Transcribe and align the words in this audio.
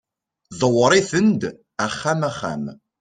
ḍewwer-iten-d 0.59 1.41
axxam 1.85 2.21
axxam 2.29 2.63